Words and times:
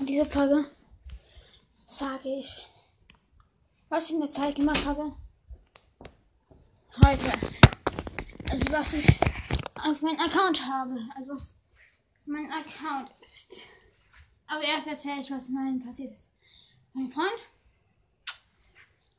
In 0.00 0.06
dieser 0.06 0.26
Folge 0.26 0.70
sage 1.86 2.28
ich, 2.28 2.66
was 3.88 4.06
ich 4.06 4.14
in 4.14 4.20
der 4.20 4.30
Zeit 4.30 4.56
gemacht 4.56 4.84
habe. 4.86 5.14
Heute. 7.04 7.32
Also 8.50 8.72
was 8.72 8.92
ich 8.92 9.20
auf 9.82 10.02
meinem 10.02 10.20
Account 10.20 10.66
habe. 10.66 10.98
Also 11.16 11.34
was 11.34 11.56
mein 12.26 12.50
Account 12.50 13.10
ist. 13.22 13.66
Aber 14.46 14.62
erst 14.62 14.88
erzähle 14.88 15.20
ich, 15.20 15.30
was 15.30 15.48
in 15.48 15.54
meinem 15.54 15.84
passiert 15.84 16.12
ist. 16.12 16.32
Mein 16.92 17.10
Freund. 17.10 17.40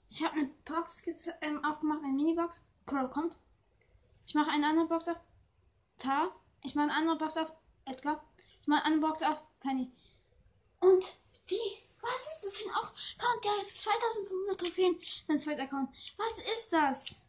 Ich 0.09 0.23
habe 0.23 0.35
eine 0.35 0.49
Box 0.65 1.03
ähm, 1.41 1.63
aufgemacht, 1.63 2.03
eine 2.03 2.13
Minibox. 2.13 2.63
Crow 2.85 3.09
kommt. 3.11 3.39
Ich 4.25 4.33
mache 4.33 4.51
eine 4.51 4.67
andere 4.67 4.87
Box 4.87 5.07
auf. 5.07 5.17
Ta. 5.97 6.31
Ich 6.63 6.75
mache 6.75 6.89
eine 6.89 6.95
andere 6.95 7.17
Box 7.17 7.37
auf. 7.37 7.53
Edgar. 7.85 8.23
Ich 8.61 8.67
mache 8.67 8.83
eine 8.83 8.93
andere 8.95 9.09
Box 9.09 9.23
auf. 9.23 9.43
Penny. 9.59 9.91
Und 10.85 11.17
die. 11.49 11.83
Was 12.01 12.33
ist 12.33 12.45
das 12.45 12.57
für 12.57 12.69
ein 12.69 12.75
Account? 12.75 13.45
Der 13.45 13.61
ist 13.61 13.81
2500 13.81 14.59
Trophäen. 14.59 14.99
Dein 15.27 15.39
zweiter 15.39 15.63
Account. 15.63 15.89
Was 16.17 16.37
ist 16.53 16.71
das? 16.71 17.23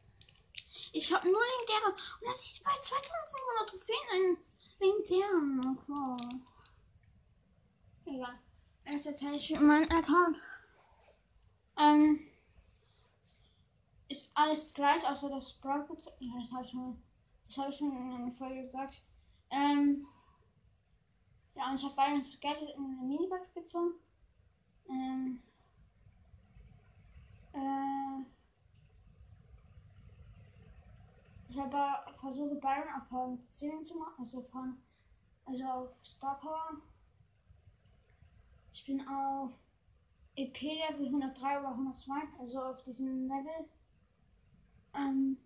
Ich 0.93 1.15
habe 1.15 1.27
nur 1.27 1.41
legendäre. 1.41 1.93
Und 2.21 2.27
das 2.27 2.47
ist 2.47 2.65
bei 2.65 2.73
2500 2.79 3.71
Trophäen 3.71 3.97
ein 4.13 4.37
legendären. 4.79 5.79
Okay. 5.89 6.41
Egal. 8.05 8.39
Erst 8.85 9.07
erzähle 9.07 9.37
ich 9.37 9.59
meinen 9.61 9.91
Account. 9.91 10.37
Ähm. 11.79 12.21
Ist 14.09 14.31
alles 14.35 14.73
gleich, 14.75 15.09
außer 15.09 15.31
das 15.31 15.51
Sprout. 15.53 15.97
Ja, 16.21 16.35
das 16.39 16.53
habe 16.53 16.65
ich 16.65 16.71
schon. 16.71 17.03
Das 17.49 17.59
habe 17.59 17.71
ich 17.71 17.77
schon 17.77 17.97
in 17.97 18.13
einer 18.13 18.33
Folge 18.33 18.61
gesagt. 18.61 19.03
Ähm. 19.51 20.07
Ja, 21.57 21.71
und 21.71 21.77
ich 21.77 21.85
habe 21.85 21.95
Byron 21.97 22.23
Spaghetti 22.23 22.71
in 22.73 22.85
eine 22.85 23.07
Minibox 23.07 23.55
gezogen. 23.55 23.95
Ähm. 24.91 25.41
Äh. 27.55 28.27
Ich 31.49 31.59
habe 31.59 32.13
versucht, 32.19 32.61
Byron 32.61 32.93
auf 32.95 33.11
Rang 33.11 33.39
10 33.49 33.83
zu 33.83 33.99
machen, 33.99 34.17
also 34.19 34.43
von, 34.43 34.77
also 35.47 35.65
auf 35.65 36.07
Star 36.07 36.39
Power. 36.39 36.83
Ich 38.75 38.85
bin 38.85 39.09
auf 39.09 39.53
EP 40.37 40.61
Level 40.61 41.07
103 41.07 41.61
oder 41.61 41.71
102, 41.71 42.13
also 42.39 42.63
auf 42.63 42.83
diesem 42.83 43.27
Level. 43.27 43.67
Ähm, 44.95 45.39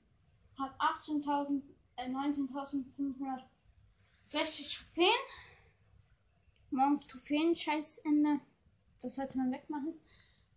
habe 0.59 0.75
18.000, 0.81 1.63
äh, 1.97 2.09
19.560 2.09 4.77
Trophäen. 4.77 5.15
Morgens 6.71 7.07
Trophäen, 7.07 7.57
scheiß 7.57 7.99
Ende. 7.99 8.41
Das 9.03 9.17
sollte 9.17 9.39
man 9.39 9.51
wegmachen, 9.51 9.95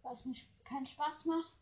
weil 0.04 0.14
es 0.14 0.26
nicht 0.26 0.48
keinen 0.64 0.86
Spaß 0.86 1.26
macht. 1.26 1.54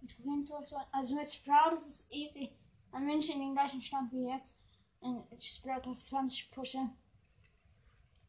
Die 0.00 0.06
Trophäen 0.06 0.44
zurück 0.44 0.64
so. 0.64 0.76
Also 0.92 1.14
mit 1.14 1.26
Sprout 1.26 1.74
ist 1.74 1.86
es 1.86 2.10
easy. 2.10 2.50
Dann 2.90 3.06
bin 3.06 3.18
ich 3.18 3.32
in 3.32 3.40
den 3.40 3.54
gleichen 3.54 3.82
Stand 3.82 4.12
wie 4.12 4.28
jetzt. 4.28 4.58
In 5.02 5.22
Sprout 5.40 5.82
das 5.84 6.08
20 6.08 6.50
pushe. 6.50 6.90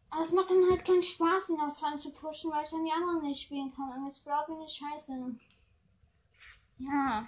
Aber 0.10 0.24
es 0.24 0.34
macht 0.34 0.50
dann 0.50 0.70
halt 0.70 0.84
keinen 0.84 1.04
Spaß, 1.04 1.50
ihn 1.50 1.62
auf 1.62 1.74
20 1.74 2.14
zu 2.14 2.20
pushen, 2.20 2.52
weil 2.52 2.64
ich 2.64 2.70
dann 2.70 2.84
die 2.84 2.92
anderen 2.92 3.22
nicht 3.22 3.44
spielen 3.44 3.74
kann. 3.74 3.92
Und 3.94 4.04
mit 4.04 4.16
Sprout 4.16 4.48
bin 4.48 4.62
ich 4.62 4.74
scheiße. 4.74 5.36
Ja. 6.80 7.28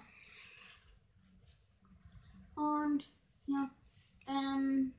Und 2.56 3.12
ja. 3.48 3.70
Ähm. 4.28 4.94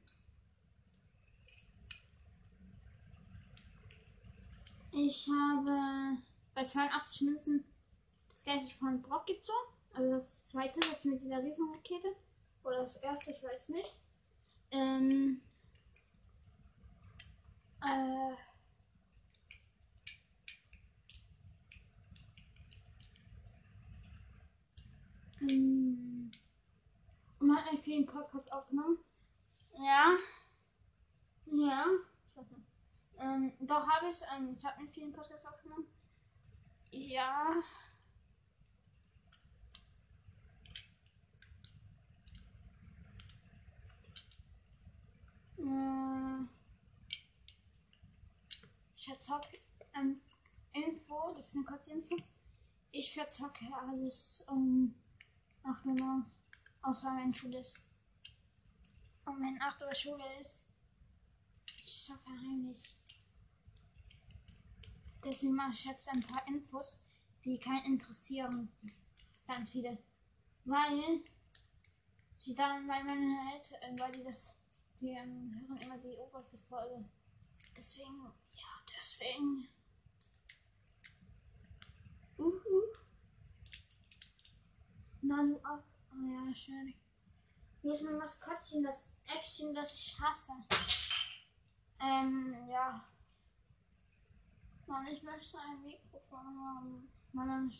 Ich 5.06 5.28
habe 5.28 6.16
bei 6.55 6.64
82 6.64 7.20
Münzen 7.22 7.62
das 8.30 8.42
Geld 8.46 8.73
von 8.73 9.02
Brock 9.02 9.27
gezogen. 9.27 9.68
Also 9.92 10.11
das 10.12 10.48
zweite, 10.48 10.80
das 10.80 11.05
mit 11.05 11.20
dieser 11.20 11.42
Riesenrakete. 11.42 12.17
Oder 12.62 12.80
das 12.80 12.96
erste, 12.96 13.33
ich 13.33 13.42
weiß 13.42 13.68
nicht. 13.68 13.98
Ähm. 14.70 15.42
Äh. 17.83 18.33
Ähm, 25.42 26.30
und 27.40 27.46
man 27.46 27.58
hat 27.58 27.68
einen 27.68 27.83
vielen 27.83 28.06
Podcasts 28.06 28.50
aufgenommen. 28.52 28.96
Ja. 29.77 30.17
Ja. 31.52 31.84
Ich 32.30 32.36
weiß 32.36 32.50
nicht. 32.52 32.64
Ähm, 33.18 33.52
doch 33.74 33.89
habe 33.89 34.08
ich. 34.08 34.20
Ähm, 34.35 34.55
ich 34.57 34.64
habe 34.64 34.79
einen 34.79 34.89
vielen 34.89 35.12
Podcasts 35.12 35.46
aufgenommen. 35.46 35.86
Ja. 36.90 37.62
Äh, 45.58 46.45
ich 48.96 49.07
verzocke 49.07 49.48
ähm, 49.95 50.20
Info, 50.73 51.35
das 51.36 51.46
ist 51.46 51.56
eine 51.56 51.64
kurze 51.64 51.92
Info. 51.92 52.17
Ich 52.92 53.12
verzocke 53.12 53.64
alles 53.74 54.45
um 54.48 54.95
8 55.64 55.86
Uhr 55.86 55.96
morgens. 55.98 56.39
Außer 56.83 57.08
wenn 57.17 57.35
Schule 57.35 57.58
ist. 57.58 57.86
Und 59.24 59.41
wenn 59.41 59.61
8 59.61 59.83
Uhr 59.83 59.95
Schule 59.95 60.42
ist, 60.42 60.67
ich 61.67 62.02
zocke 62.05 62.30
heimlich. 62.30 62.96
Deswegen 65.24 65.55
mache 65.55 65.73
ich 65.73 65.85
jetzt 65.86 66.08
ein 66.08 66.20
paar 66.23 66.46
Infos, 66.46 67.02
die 67.45 67.58
keinen 67.58 67.85
interessieren. 67.86 68.70
Ganz 69.46 69.70
viele. 69.70 69.98
Weil 70.64 71.23
die 72.45 72.55
dann, 72.55 72.86
weil 72.86 73.05
meine 73.05 73.55
Eltern, 73.55 73.98
weil 73.98 74.12
die 74.12 74.24
das, 74.24 74.61
die 75.01 75.11
ähm, 75.11 75.67
hören 75.68 75.80
immer 75.83 75.98
die 75.98 76.17
oberste 76.17 76.58
Folge. 76.68 77.05
Deswegen, 77.77 78.23
ja, 78.55 78.85
deswegen. 78.98 79.68
Uhu. 82.39 82.83
Nanu 85.23 85.58
ab. 85.62 85.85
Oh 86.12 86.27
ja, 86.27 86.55
schön. 86.55 86.95
Hier 87.80 87.95
ist 87.95 88.02
mein 88.02 88.18
Maskottchen, 88.18 88.83
das 88.83 89.11
Äffchen, 89.27 89.74
das 89.74 89.95
ich 89.95 90.20
hasse. 90.20 90.52
Ähm, 92.01 92.68
ja. 92.68 93.05
Mann, 94.86 95.06
ich 95.06 95.22
möchte 95.22 95.58
ein 95.58 95.83
Mikrofon 95.83 96.58
haben. 96.58 97.08
Mann, 97.33 97.72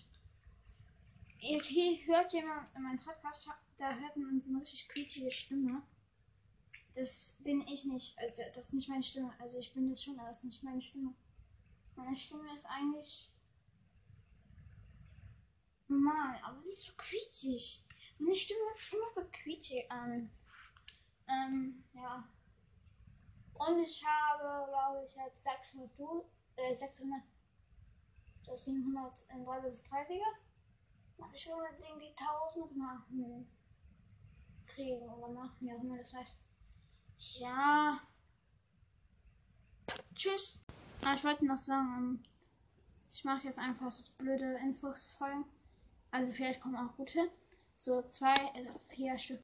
hier 1.39 2.07
hört 2.07 2.33
jemand 2.33 2.75
in 2.75 2.83
meinem 2.83 2.99
Podcast, 2.99 3.51
da 3.79 3.95
hört 3.95 4.17
man 4.17 4.41
so 4.41 4.53
eine 4.53 4.63
richtig 4.63 4.89
quietschige 4.89 5.31
Stimme. 5.31 5.83
Das 6.95 7.39
bin 7.43 7.61
ich 7.63 7.85
nicht. 7.85 8.19
Also, 8.19 8.43
das 8.55 8.69
ist 8.69 8.75
nicht 8.75 8.89
meine 8.89 9.03
Stimme. 9.03 9.35
Also, 9.41 9.59
ich 9.59 9.75
bin 9.75 9.91
das 9.91 10.03
schon, 10.03 10.19
aber 10.19 10.29
das 10.29 10.39
ist 10.39 10.45
nicht 10.45 10.63
meine 10.63 10.81
Stimme. 10.81 11.15
Meine 11.97 12.17
Stimme 12.17 12.55
ist 12.55 12.67
eigentlich 12.67 13.31
normal, 15.89 16.41
aber 16.43 16.61
nicht 16.63 16.83
so 16.83 16.93
quietschig. 16.97 17.85
Meine 18.19 18.35
Stimme 18.35 18.61
hört 18.61 18.93
immer 18.93 19.15
so 19.15 19.31
quietschig 19.31 19.91
an. 19.91 20.31
Ähm, 21.29 21.85
ja. 21.93 22.29
Und 23.55 23.79
ich 23.81 24.05
habe, 24.05 24.71
glaube 24.71 25.07
ich, 25.07 25.15
jetzt 25.15 25.43
600 25.43 25.99
Du 25.99 26.25
äh, 26.57 26.75
600, 26.75 27.23
das 28.47 28.69
730er. 28.69 30.21
Und 31.17 31.35
ich 31.35 31.47
will 31.47 31.55
unbedingt 31.55 32.03
die 32.03 32.15
1000 32.55 32.77
machen. 32.77 33.47
Kriegen 34.67 35.09
oder 35.09 35.29
machen, 35.29 35.57
wie 35.61 35.73
auch 35.73 35.83
immer 35.83 35.99
das 35.99 36.15
heißt. 36.15 36.39
Ja. 37.39 38.01
Tschüss. 40.15 40.65
Ich 41.13 41.25
wollte 41.25 41.47
noch 41.47 41.57
sagen, 41.57 42.25
ich 43.11 43.25
mache 43.25 43.45
jetzt 43.45 43.59
einfach 43.59 43.91
so 43.91 44.13
blöde 44.19 44.59
Infos 44.59 45.13
folgen. 45.13 45.45
Also 46.11 46.33
vielleicht 46.33 46.61
kommen 46.61 46.77
auch 46.77 46.97
gute. 46.97 47.31
So 47.77 48.03
zwei, 48.03 48.35
also 48.55 48.79
vier 48.81 49.17
Stück. 49.19 49.33